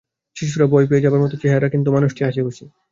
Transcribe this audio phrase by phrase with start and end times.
[0.35, 2.65] শিশুরা ভয় পেয়ে যাবার মতো চেহারা, কিন্তু মানুষটি হাসিখুশি।